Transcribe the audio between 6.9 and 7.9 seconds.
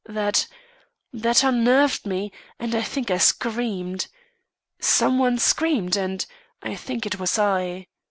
it was I.